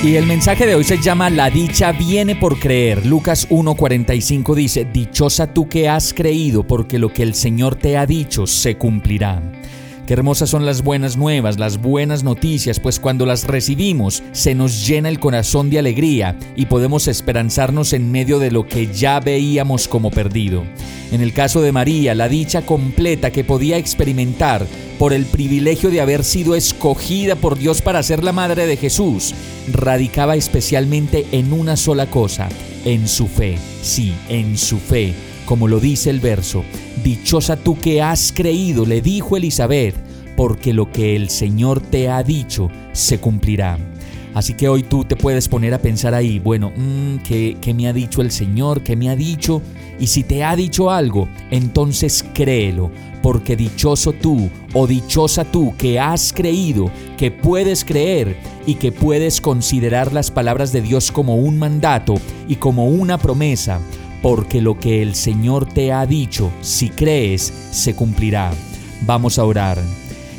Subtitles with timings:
[0.00, 3.04] Y el mensaje de hoy se llama La dicha viene por creer.
[3.04, 8.06] Lucas 1:45 dice, Dichosa tú que has creído, porque lo que el Señor te ha
[8.06, 9.42] dicho se cumplirá.
[10.06, 14.86] Qué hermosas son las buenas nuevas, las buenas noticias, pues cuando las recibimos se nos
[14.86, 19.88] llena el corazón de alegría y podemos esperanzarnos en medio de lo que ya veíamos
[19.88, 20.62] como perdido.
[21.10, 24.64] En el caso de María, la dicha completa que podía experimentar
[24.98, 29.34] por el privilegio de haber sido escogida por Dios para ser la madre de Jesús,
[29.72, 32.48] radicaba especialmente en una sola cosa,
[32.84, 33.56] en su fe.
[33.82, 35.14] Sí, en su fe
[35.48, 36.62] como lo dice el verso,
[37.02, 39.94] Dichosa tú que has creído, le dijo Elizabeth,
[40.36, 43.78] porque lo que el Señor te ha dicho se cumplirá.
[44.34, 47.88] Así que hoy tú te puedes poner a pensar ahí, bueno, mm, ¿qué, ¿qué, me
[47.88, 48.82] ha dicho el Señor?
[48.82, 49.62] ¿Qué me ha dicho?
[49.98, 52.90] Y si te ha dicho algo, entonces créelo,
[53.22, 59.40] porque dichoso tú o dichosa tú que has creído, que puedes creer y que puedes
[59.40, 62.14] considerar las palabras de Dios como un mandato
[62.46, 63.80] y como una promesa
[64.22, 68.50] porque lo que el Señor te ha dicho, si crees, se cumplirá.
[69.02, 69.78] Vamos a orar.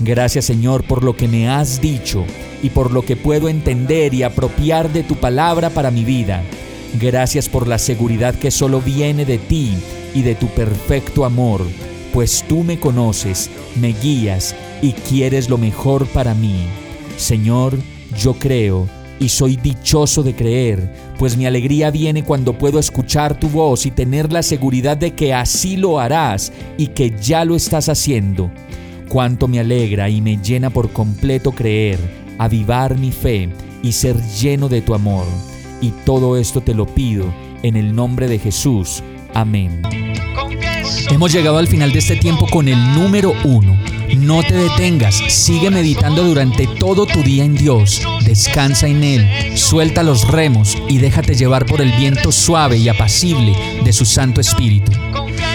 [0.00, 2.24] Gracias Señor por lo que me has dicho
[2.62, 6.42] y por lo que puedo entender y apropiar de tu palabra para mi vida.
[7.00, 9.74] Gracias por la seguridad que solo viene de ti
[10.14, 11.62] y de tu perfecto amor,
[12.12, 16.66] pues tú me conoces, me guías y quieres lo mejor para mí.
[17.16, 17.78] Señor,
[18.18, 23.48] yo creo y soy dichoso de creer, pues mi alegría viene cuando puedo escuchar tu
[23.48, 27.88] voz y tener la seguridad de que así lo harás y que ya lo estás
[27.88, 28.50] haciendo.
[29.08, 33.48] Cuánto me alegra y me llena por completo creer, avivar mi fe
[33.82, 35.26] y ser lleno de tu amor.
[35.80, 37.32] Y todo esto te lo pido
[37.62, 39.02] en el nombre de Jesús.
[39.34, 39.82] Amén.
[41.10, 43.76] Hemos llegado al final de este tiempo con el número uno.
[44.16, 50.02] No te detengas, sigue meditando durante todo tu día en Dios, descansa en Él, suelta
[50.02, 54.92] los remos y déjate llevar por el viento suave y apacible de su Santo Espíritu.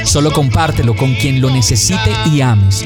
[0.06, 2.86] Solo compártelo con quien lo necesite y ames.